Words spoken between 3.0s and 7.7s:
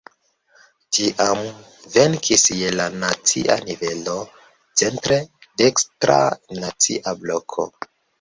nacia nivelo centre dekstra "Nacia Bloko".